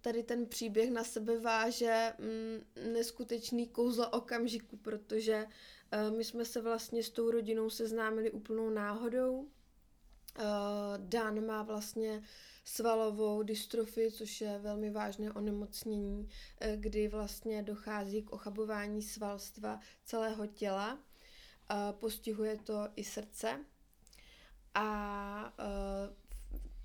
[0.00, 6.60] tady ten příběh na sebe váže mm, neskutečný kouzlo okamžiku, protože uh, my jsme se
[6.60, 9.34] vlastně s tou rodinou seznámili úplnou náhodou.
[9.38, 9.46] Uh,
[10.98, 12.22] Dan má vlastně
[12.64, 16.28] svalovou dystrofii, což je velmi vážné onemocnění, uh,
[16.76, 20.94] kdy vlastně dochází k ochabování svalstva celého těla.
[20.94, 20.98] Uh,
[21.92, 23.64] postihuje to i srdce.
[24.74, 26.21] A uh,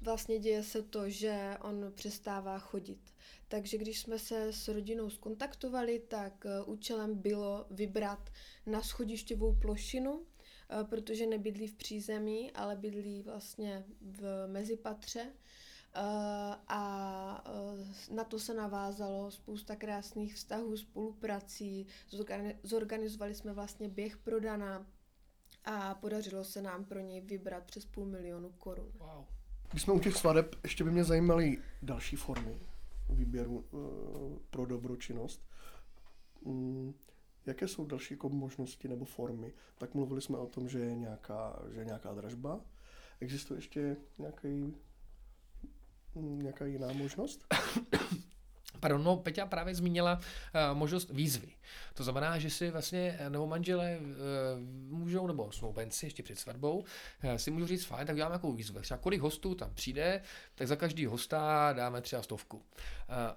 [0.07, 3.13] vlastně děje se to, že on přestává chodit.
[3.47, 8.29] Takže když jsme se s rodinou skontaktovali, tak eh, účelem bylo vybrat
[8.65, 15.21] na schodišťovou plošinu, eh, protože nebydlí v přízemí, ale bydlí vlastně v mezipatře.
[15.21, 16.83] Eh, a
[18.11, 21.87] na to se navázalo spousta krásných vztahů, spoluprací.
[22.63, 24.87] Zorganizovali jsme vlastně běh prodaná
[25.65, 28.91] a podařilo se nám pro něj vybrat přes půl milionu korun.
[28.95, 29.36] Wow.
[29.69, 32.59] Když jsme u těch svadeb, ještě by mě zajímaly další formy
[33.09, 35.49] výběru uh, pro dobročinnost.
[36.41, 36.93] Um,
[37.45, 39.53] jaké jsou další jako možnosti nebo formy?
[39.77, 42.61] Tak mluvili jsme o tom, že je nějaká, že je nějaká dražba.
[43.19, 44.73] Existuje ještě nějaký
[46.15, 47.45] nějaká jiná možnost?
[48.79, 51.47] Pardon, no, Peťa právě zmínila uh, možnost výzvy.
[51.93, 56.79] To znamená, že si vlastně nebo manželé uh, můžou, nebo snoubenci ještě před svatbou,
[57.23, 58.79] uh, si můžou říct, fajn, tak uděláme nějakou výzvu.
[58.79, 60.21] Třeba kolik hostů tam přijde,
[60.55, 62.57] tak za každý hosta dáme třeba stovku.
[62.57, 62.63] Uh,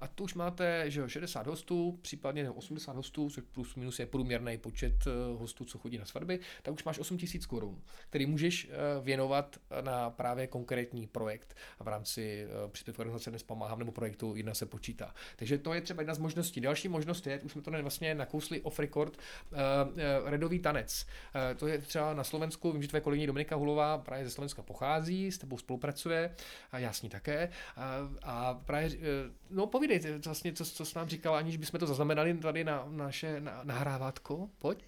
[0.00, 4.58] a tu už máte, že 60 hostů, případně 80 hostů, což plus minus je průměrný
[4.58, 9.04] počet uh, hostů, co chodí na svatby, tak už máš 8000 korun, který můžeš uh,
[9.04, 14.54] věnovat na právě konkrétní projekt v rámci uh, příspěvku organizace Dnes pomáhám nebo projektu Jedna
[14.54, 15.14] se počítá.
[15.36, 16.60] Takže to je třeba jedna z možností.
[16.60, 21.06] Další možnost je, už jsme to vlastně nakousli off record, uh, uh, redový tanec.
[21.34, 24.62] Uh, to je třeba na Slovensku, vím, že tvoje kolegyně Dominika Hulová právě ze Slovenska
[24.62, 26.34] pochází, s tebou spolupracuje
[26.72, 27.48] a já s ní také.
[27.76, 28.94] Uh, a právě, uh,
[29.50, 33.40] no povídej vlastně, co, co jsi nám říkala, aniž bychom to zaznamenali tady na naše
[33.40, 34.48] na, nahrávátko.
[34.58, 34.84] Pojď.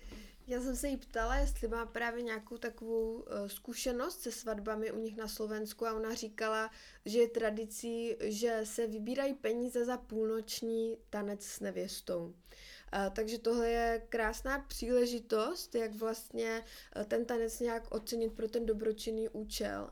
[0.46, 4.98] Já jsem se jí ptala, jestli má právě nějakou takovou uh, zkušenost se svatbami u
[4.98, 6.70] nich na Slovensku a ona říkala,
[7.04, 12.24] že je tradicí, že se vybírají peníze za půlnoční tanec s nevěstou.
[12.24, 16.64] Uh, takže tohle je krásná příležitost, jak vlastně
[16.96, 19.90] uh, ten tanec nějak ocenit pro ten dobročinný účel.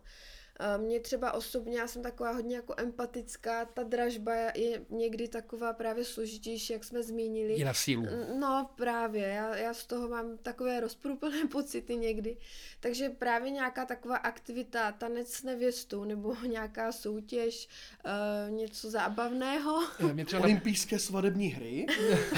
[0.76, 6.04] Mě třeba osobně, já jsem taková hodně jako empatická, ta dražba je někdy taková právě
[6.04, 7.58] složitější, jak jsme zmínili.
[7.58, 8.06] Je na sílu.
[8.38, 12.36] No právě, já, já z toho mám takové rozprůplné pocity někdy.
[12.80, 17.68] Takže právě nějaká taková aktivita, tanec s nevěstou, nebo nějaká soutěž,
[18.04, 19.82] uh, něco zábavného.
[20.12, 21.86] Mě třeba Olympijské svadební hry.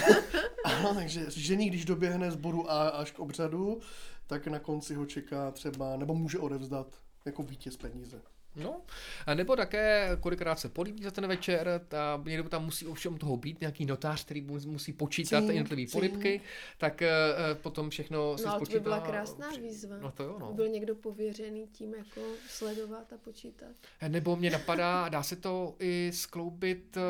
[0.65, 3.81] ano, takže žení, když doběhne z bodu A až k obřadu,
[4.27, 6.87] tak na konci ho čeká třeba, nebo může odevzdat
[7.25, 8.21] jako vítěz peníze.
[8.57, 8.83] No,
[9.27, 13.37] a nebo také kolikrát se políbí za ten večer, ta, někdo tam musí ovšem toho
[13.37, 16.41] být, nějaký notář, který musí počítat cín, jednotlivé polibky,
[16.79, 18.79] tak uh, potom všechno se no, spočítá.
[18.79, 19.99] to by byla krásná výzva.
[19.99, 20.53] No to jo, no.
[20.53, 23.71] Byl někdo pověřený tím jako sledovat a počítat.
[24.01, 27.03] Eh, nebo mě napadá, dá se to i skloubit uh,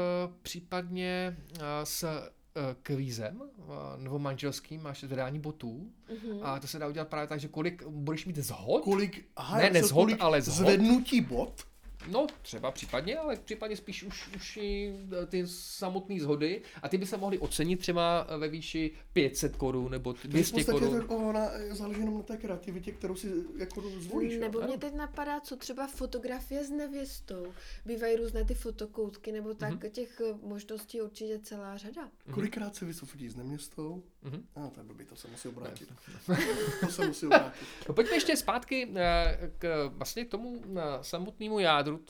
[0.42, 2.31] případně uh, s
[2.82, 6.40] kvízem eh, nebo manželským, máš zvedání botů mm-hmm.
[6.42, 8.82] a to se dá udělat právě tak, že kolik budeš mít zhod.
[8.82, 10.56] Kolik, aha, ne, ne zhod, ale zhod.
[10.56, 11.71] Zvednutí bot.
[12.10, 16.98] No, třeba případně, ale případně spíš už, už i e, ty samotné zhody a ty
[16.98, 21.06] by se mohly ocenit třeba ve výši 500 korun nebo 200 korun.
[21.08, 24.38] To ona záleží jenom na té kreativitě, kterou si jako zvolíš.
[24.38, 24.66] Nebo jo?
[24.66, 27.52] mě teď napadá, co třeba fotografie s nevěstou.
[27.86, 29.90] Bývají různé ty fotokoutky, nebo tak mm-hmm.
[29.90, 32.04] těch e, možností určitě celá řada.
[32.04, 32.34] Mm-hmm.
[32.34, 34.02] Kolikrát se vysofotíš s nevěstou?
[34.24, 34.66] Mm-hmm.
[34.66, 35.92] A to je blbý, to se musí obrátit.
[36.80, 37.66] to se musí obrátit.
[37.88, 40.62] No, pojďme ještě zpátky e, k vlastně tomu
[41.02, 42.04] samotnému jádru jádru.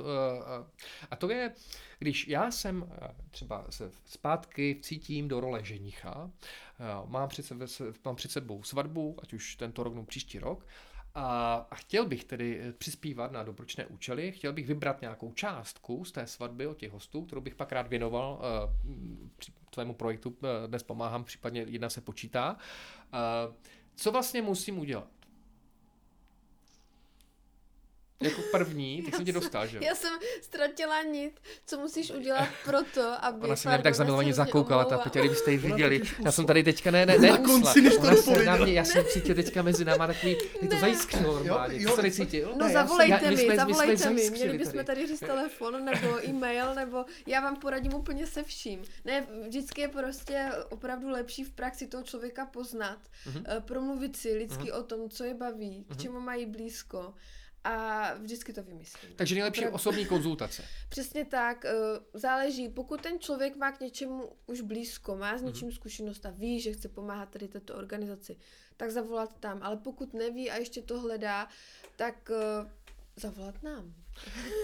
[1.11, 1.53] A to je,
[1.99, 2.93] když já jsem
[3.31, 6.31] třeba se zpátky cítím do role ženicha,
[7.07, 7.67] mám před, sebe,
[8.05, 10.67] mám před sebou svatbu, ať už tento rok nebo příští rok,
[11.15, 16.05] a, a chtěl bych tedy eh, přispívat na dobročné účely, chtěl bych vybrat nějakou částku
[16.05, 19.29] z té svatby od těch hostů, kterou bych pak rád věnoval uh,
[19.73, 22.57] tvému projektu uh, Dnes pomáhám, případně jedna se počítá.
[23.13, 23.55] Uh,
[23.95, 25.09] co vlastně musím udělat?
[28.25, 32.79] Jako první, tak jsem tě dostal, že Já jsem ztratila nit, co musíš udělat pro
[32.95, 33.47] to, aby...
[33.47, 36.03] Ona se mě tak zamilovaně zakoukala, ta Petě, kdybyste ji viděli.
[36.25, 38.85] Já jsem tady teďka ne, ne, ne, na konci, než to se na mě, já
[38.85, 41.79] jsem cítil teďka mezi náma takový, mě to zajiskřilo normálně.
[41.79, 42.55] Ty jsi tady cítil?
[42.57, 44.31] No zavolejte mi, zavolejte mi.
[44.31, 48.83] Měli bychom tady říct telefon nebo e-mail, nebo já vám poradím úplně se vším.
[49.05, 53.45] Ne, vždycky je prostě opravdu lepší v praxi toho člověka poznat, mhm.
[53.49, 54.81] eh, promluvit si lidsky mhm.
[54.81, 55.99] o tom, co je baví, k mhm.
[55.99, 57.15] čemu mají blízko
[57.65, 59.13] a vždycky to vymyslím.
[59.17, 59.77] Takže nejlepší Opravdu.
[59.77, 60.65] osobní konzultace.
[60.89, 61.73] Přesně tak, eh,
[62.15, 65.75] záleží, pokud ten člověk má k něčemu už blízko, má s něčím mm-hmm.
[65.75, 68.37] zkušenost a ví, že chce pomáhat tady této organizaci,
[68.77, 71.49] tak zavolat tam, ale pokud neví a ještě to hledá,
[71.97, 72.71] tak uh,
[73.17, 73.95] zavolat nám.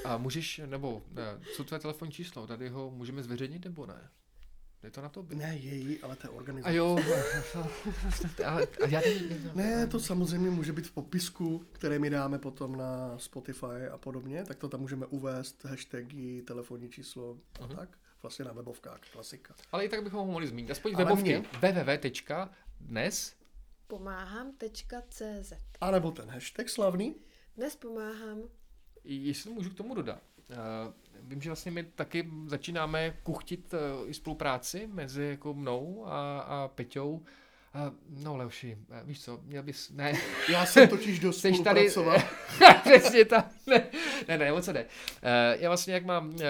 [0.05, 1.23] A můžeš, nebo ne,
[1.57, 4.11] co tvoje telefonní číslo, tady ho můžeme zveřejnit nebo ne?
[4.83, 5.27] Je to na to?
[5.35, 6.71] Ne, její, ale to je organizace.
[6.71, 6.99] A jo,
[8.47, 9.01] ale, a já
[9.55, 14.45] Ne, to samozřejmě může být v popisku, které my dáme potom na Spotify a podobně,
[14.45, 17.77] tak to tam můžeme uvést, hashtagy, telefonní číslo a uh-huh.
[17.77, 17.99] tak.
[18.23, 19.55] Vlastně na webovkách, klasika.
[19.73, 20.71] Ale i tak bychom ho mohli zmínit.
[20.71, 23.35] Aspoň ale webovky www.dnes
[23.87, 27.15] pomáhám.cz A nebo ten hashtag slavný?
[27.57, 28.43] Dnes pomáhám.
[29.05, 30.23] Jestli můžu k tomu dodat.
[30.51, 36.41] Uh, vím, že vlastně my taky začínáme kuchtit uh, i spolupráci mezi jako mnou a,
[36.41, 37.13] a Peťou.
[37.13, 37.23] Uh,
[38.25, 40.13] no Leoši, uh, víš co, měl bys, ne.
[40.53, 41.91] Já jsem totiž dost tady,
[42.85, 43.87] Přesně tak, ne,
[44.29, 44.85] ne, ne, o co jde.
[44.85, 46.41] Uh, já vlastně jak mám uh,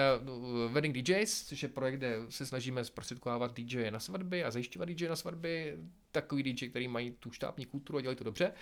[0.71, 5.07] Wedding DJs, což je projekt, kde se snažíme zprostředkovávat DJ na svatby a zajišťovat DJ
[5.07, 5.77] na svatby,
[6.11, 8.53] takový DJ, který mají tu štábní kulturu a dělají to dobře,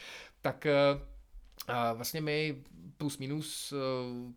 [0.41, 1.16] tak uh,
[1.67, 2.63] A vlastně my
[2.97, 3.77] plus minus eh,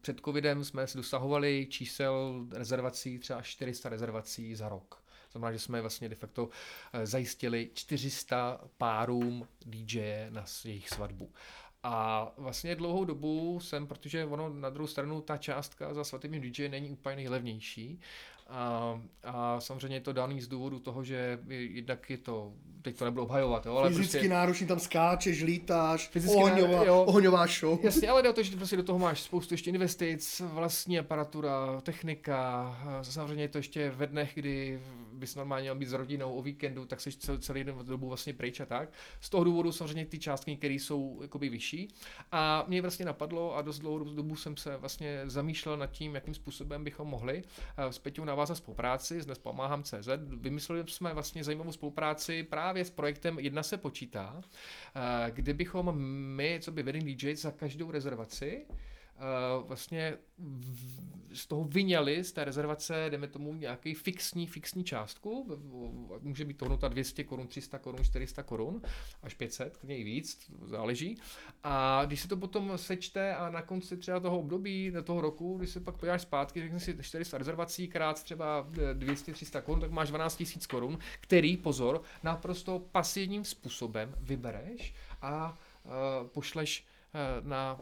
[0.01, 5.03] před covidem jsme dosahovali čísel rezervací třeba 400 rezervací za rok.
[5.33, 6.49] Znamená, že jsme vlastně de facto
[6.93, 11.33] eh, zajistili 400 párům DJ na jejich svatbu.
[11.83, 16.69] A vlastně dlouhou dobu jsem, protože ono na druhou stranu ta částka za svatební DJ
[16.69, 18.01] není úplně nejlevnější,
[18.51, 23.05] a, a samozřejmě je to daný z důvodu toho, že jednak je to, teď to
[23.05, 27.05] nebudu obhajovat, jo, ale Fyzicky prostě, náročný, tam skáčeš, lítáš, Fyzicky ohňová, jo.
[27.05, 27.79] ohňová show.
[27.83, 31.81] Jasně, ale jde o to, že prostě do toho máš spoustu ještě investic, vlastní aparatura,
[31.81, 34.81] technika, samozřejmě je to ještě ve dnech, kdy
[35.21, 38.33] bys normálně měl být s rodinou o víkendu, tak jsi cel, celý den dobu vlastně
[38.33, 38.93] pryč a tak.
[39.21, 41.89] Z toho důvodu samozřejmě ty částky, které jsou jakoby vyšší.
[42.33, 46.35] A mě vlastně napadlo a dost dlouhou dobu jsem se vlastně zamýšlel nad tím, jakým
[46.35, 47.43] způsobem bychom mohli
[47.77, 50.09] eh, s Peťou navázat spolupráci, s Dnes pomáhám CZ.
[50.41, 55.99] Vymysleli jsme vlastně zajímavou spolupráci právě s projektem Jedna se počítá, eh, kde bychom
[56.37, 58.67] my, co by wedding DJ, za každou rezervaci
[59.21, 65.59] eh, vlastně v- z toho vyňali z té rezervace, jdeme tomu nějaký fixní, fixní částku,
[66.21, 68.83] může být to hodnota 200 korun, 300 korun, 400 korun,
[69.23, 71.19] až 500, klidně i víc, záleží.
[71.65, 75.71] A když se to potom sečte a na konci třeba toho období, toho roku, když
[75.71, 80.41] se pak podíváš zpátky, řekni si 400 rezervací krát třeba 200-300 korun, tak máš 12
[80.41, 85.93] 000 korun, který, pozor, naprosto pasivním způsobem vybereš a uh,
[86.29, 86.90] pošleš uh,
[87.43, 87.81] na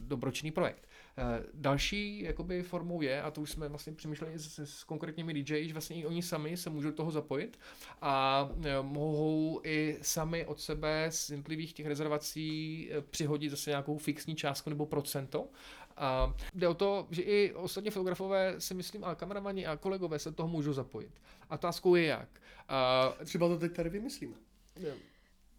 [0.00, 0.88] dobročinný projekt.
[1.18, 5.66] Eh, Další jakoby formou je, a to už jsme vlastně přemýšleli s, s konkrétními DJs,
[5.66, 7.58] že vlastně i oni sami se můžou toho zapojit
[8.02, 13.98] a eh, mohou i sami od sebe z jednotlivých těch rezervací eh, přihodit zase nějakou
[13.98, 15.48] fixní částku nebo procento.
[15.96, 20.32] A jde o to, že i ostatní fotografové si myslím, a kameramani a kolegové se
[20.32, 21.10] toho můžou zapojit.
[21.50, 22.28] A otázkou je jak.
[22.68, 24.34] A, Třeba to teď tady vymyslíme.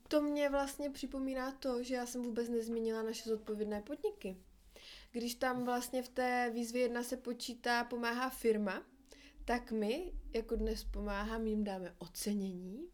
[0.07, 4.37] To mě vlastně připomíná to, že já jsem vůbec nezmínila naše zodpovědné podniky.
[5.11, 8.83] Když tam vlastně v té výzvě jedna se počítá, pomáhá firma,
[9.45, 12.89] tak my, jako dnes pomáhám, jim dáme ocenění,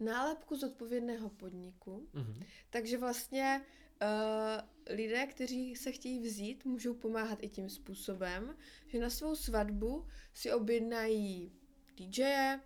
[0.00, 2.42] nálepku zodpovědného podniku, mhm.
[2.70, 3.62] takže vlastně
[4.02, 10.06] uh, lidé, kteří se chtějí vzít, můžou pomáhat i tím způsobem, že na svou svatbu
[10.34, 11.52] si objednají
[11.96, 12.60] DJe,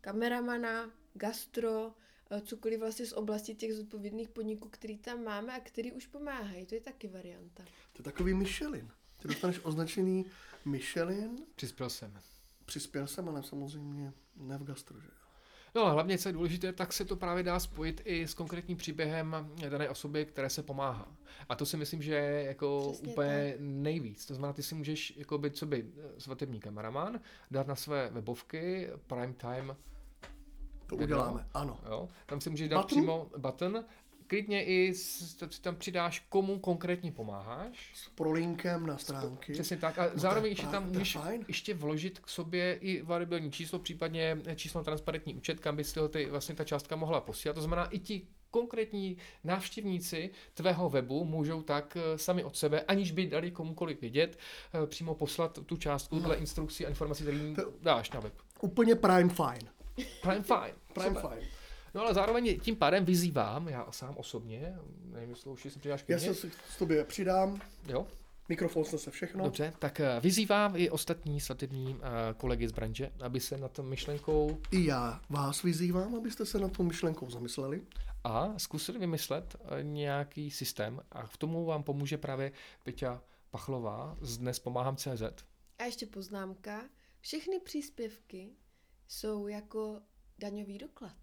[0.00, 1.94] kameramana, gastro,
[2.40, 6.66] cokoliv vlastně z oblasti těch zodpovědných podniků, který tam máme a který už pomáhají.
[6.66, 7.64] To je taky varianta.
[7.92, 8.90] To je takový Michelin.
[9.22, 10.26] Ty dostaneš označený
[10.64, 12.18] Michelin, Přispěl jsem.
[12.64, 15.12] přispěl jsem, ale samozřejmě ne v gastro, že jo.
[15.74, 18.76] No ale hlavně, co je důležité, tak se to právě dá spojit i s konkrétním
[18.76, 19.36] příběhem
[19.68, 21.16] dané osoby, které se pomáhá.
[21.48, 24.26] A to si myslím, že je jako Přesně úplně nejvíc.
[24.26, 28.90] To znamená, ty si můžeš jako být co by svatební kameraman, dát na své webovky
[29.06, 29.76] prime time,
[30.92, 31.18] To Video.
[31.18, 31.78] uděláme, ano.
[31.90, 32.86] jo, tam si můžeš dát Button?
[32.86, 33.84] přímo button,
[34.26, 34.94] klidně i
[35.60, 37.92] tam přidáš, komu konkrétně pomáháš.
[37.94, 39.52] S prolinkem na stránky.
[39.52, 39.98] Přesně tak.
[39.98, 44.38] A No zároveň je ještě tam můžeš ještě vložit k sobě i variabilní číslo, případně
[44.54, 47.54] číslo na transparentní účet, kam by si ty, vlastně ta částka mohla posílat.
[47.54, 53.12] To znamená, i ti konkrétní návštěvníci tvého webu můžou tak eh, sami od sebe, aniž
[53.12, 54.38] by dali komukoliv vědět,
[54.74, 57.64] eh, přímo poslat tu částku dle instrukcí a informací, které No.
[57.80, 58.34] Dáš na web.
[58.60, 59.72] Úplně prime fine.
[60.22, 60.74] Prime fine.
[60.92, 61.38] Prime Super.
[61.38, 61.50] fine.
[61.94, 64.74] No ale zároveň tím pádem vyzývám, já sám osobně,
[65.04, 66.34] nevím, jestli už si přidáš Já se
[66.70, 68.06] s tobě přidám, Jo,
[68.48, 69.44] mikrofon snese všechno.
[69.44, 73.86] dobře, tak eh, vyzývám i ostatní svatební eh, kolegy z branže, aby se na tom
[73.88, 77.82] myšlenkou I já vás vyzývám, abyste se na tou myšlenkou zamysleli.
[78.24, 82.52] a zkusili vymyslet eh, nějaký systém a v tomu vám pomůže právě
[82.84, 85.22] Peťa Pachlová z Dnes pomáhám CZ.
[85.78, 86.82] A ještě poznámka.
[87.20, 88.50] Všechny příspěvky
[89.08, 90.00] jsou jako
[90.42, 91.16] daňový doklad.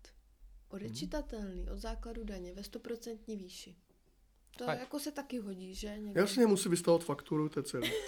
[0.69, 3.75] Odečitatelný od základu daně ve 100% výši.
[4.57, 5.97] To A- jako se taky hodí, že?
[5.97, 6.19] Někdy.
[6.19, 7.87] Jasně, musí vystavovat fakturu, to je celé.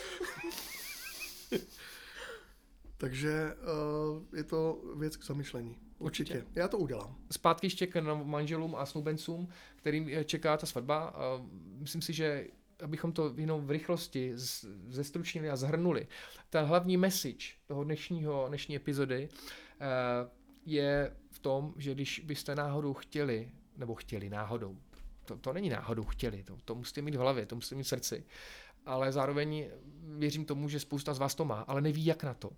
[2.97, 5.77] Takže uh, je to věc k zamyšlení.
[5.99, 6.33] Určitě.
[6.37, 6.59] Určitě.
[6.59, 7.17] Já to udělám.
[7.31, 11.03] Zpátky ještě k manželům a snoubencům, kterým eh, čeká ta svatba.
[11.07, 11.41] A
[11.77, 12.47] Myslím si, že
[12.83, 16.07] abychom to jenom v rychlosti z- zestručnili a zhrnuli.
[16.49, 19.29] Ta hlavní message toho dnešního, dnešní epizody
[19.81, 20.29] eh,
[20.65, 24.77] je v tom, že když byste náhodou chtěli, nebo chtěli náhodou,
[25.25, 27.87] to, to není náhodou chtěli, to, to musíte mít v hlavě, to musíte mít v
[27.87, 28.23] srdci,
[28.85, 29.69] ale zároveň
[30.17, 32.51] věřím tomu, že spousta z vás to má, ale neví jak na to.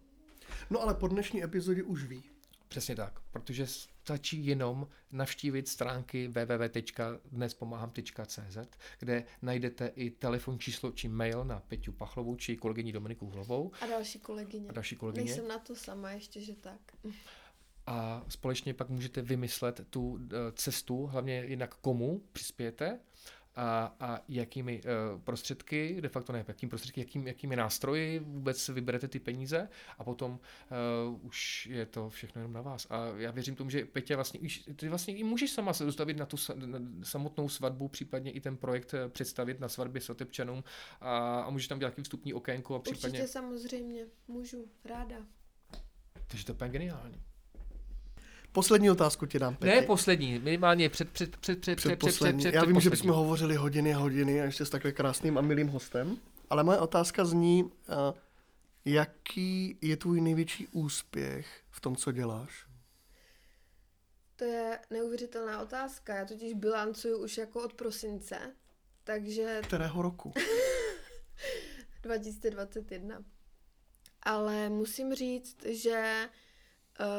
[0.70, 2.24] No ale po dnešní epizodě už ví.
[2.68, 8.58] Přesně tak, protože stačí jenom navštívit stránky www.dnespomáhám.cz,
[9.00, 13.86] kde najdete i telefon číslo či mail na Peťu Pachlovou či kolegyni Dominiku Hlovou A
[13.86, 14.70] další kolegyně.
[14.70, 15.26] a další kolegyně.
[15.26, 16.80] Nejsem na to sama ještě, že tak.
[17.88, 23.00] A společně pak můžete vymyslet tu eh, cestu, hlavně jinak komu přispějete
[23.56, 29.08] a, a jakými uh, prostředky, de facto ne, jakými prostředky, jakým, jakými nástroji vůbec vyberete
[29.08, 30.40] ty peníze a potom
[31.12, 32.88] uh, už je to všechno jenom na vás.
[32.90, 34.40] A já věřím tomu, že Petě vlastně,
[34.76, 38.58] ty vlastně i můžeš sama se dostavit na tu na samotnou svatbu, případně i ten
[38.58, 40.64] projekt eh, představit na svatbě s otepčanům
[41.02, 42.76] a, a můžeš tam dělat takový vstupní okénko.
[42.76, 43.20] A případně...
[43.20, 45.16] Určitě samozřejmě, můžu, ráda.
[46.28, 47.24] Takže to je úplně geniální.
[48.54, 49.76] Poslední otázku ti dám, Peti.
[49.76, 53.12] Ne poslední, minimálně před, před, před, před, před, před, před, před Já vím, že bychom
[53.12, 56.18] hovořili hodiny a hodiny a ještě s takhle krásným a milým hostem,
[56.50, 57.70] ale moje otázka zní, uh,
[58.86, 62.66] jaký je tvůj největší úspěch v tom, co děláš?
[64.36, 66.16] To je neuvěřitelná otázka.
[66.16, 68.40] Já totiž bilancuju už jako od prosince,
[69.04, 69.62] takže...
[69.64, 70.34] Kterého roku?
[72.02, 73.24] 2021.
[74.24, 76.30] Ale musím říct, že Eh,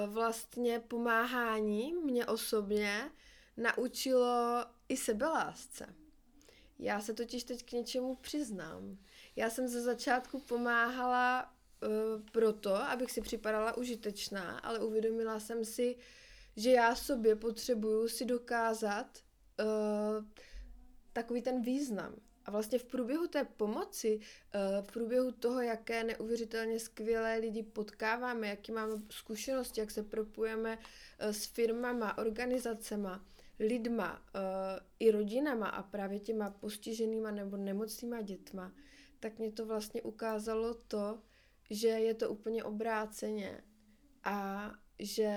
[0.06, 3.10] vlastně pomáhání mě osobně
[3.56, 5.94] naučilo i sebelásce.
[6.78, 8.98] Já se totiž teď k něčemu přiznám.
[9.36, 11.88] Já jsem ze začátku pomáhala uh,
[12.32, 15.96] proto, abych si připadala užitečná, ale uvědomila jsem si,
[16.56, 19.18] že já sobě potřebuju si dokázat
[19.60, 20.24] uh,
[21.12, 22.14] takový ten význam.
[22.44, 24.20] A vlastně v průběhu té pomoci,
[24.52, 30.78] eh, v průběhu toho, jaké neuvěřitelně skvělé lidi potkáváme, jaký máme zkušenosti, jak se propujeme
[31.18, 33.26] eh, s firmama, organizacema,
[33.58, 34.40] lidma eh,
[34.98, 38.72] i rodinama a právě těma postiženýma nebo nemocnýma dětma,
[39.20, 41.22] tak mě to vlastně ukázalo to,
[41.70, 43.64] že je to úplně obráceně
[44.24, 45.32] a že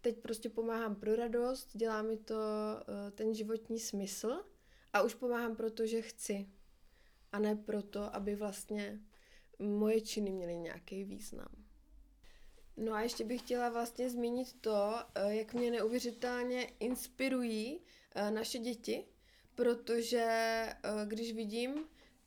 [0.00, 2.36] teď prostě pomáhám pro radost, dělá mi to
[3.14, 4.44] ten životní smysl
[4.98, 6.46] a už pomáhám proto, že chci.
[7.32, 9.00] A ne proto, aby vlastně
[9.58, 11.48] moje činy měly nějaký význam.
[12.76, 17.80] No a ještě bych chtěla vlastně zmínit to, eh, jak mě neuvěřitelně inspirují
[18.14, 19.04] eh, naše děti,
[19.54, 20.76] protože eh,
[21.06, 21.74] když vidím,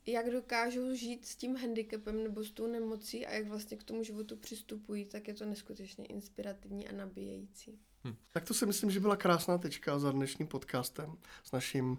[0.05, 4.03] jak dokážou žít s tím handicapem nebo s tou nemocí a jak vlastně k tomu
[4.03, 7.79] životu přistupují, tak je to neskutečně inspirativní a nabíjející.
[8.03, 8.15] Hm.
[8.31, 11.97] Tak to si myslím, že byla krásná tečka za dnešním podcastem s naším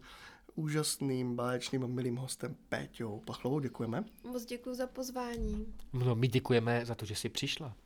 [0.54, 3.60] úžasným, báječným a milým hostem Péťou Pachlovou.
[3.60, 4.04] Děkujeme.
[4.24, 5.74] Moc děkuji za pozvání.
[5.92, 7.76] No, my děkujeme za to, že jsi přišla.